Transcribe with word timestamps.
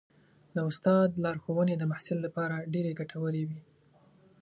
د 0.55 0.57
استاد 0.69 1.09
لارښوونې 1.23 1.75
د 1.77 1.83
محصل 1.91 2.17
لپاره 2.25 2.67
ډېرې 2.73 2.91
ګټورې 2.99 3.43
وي. 3.49 3.61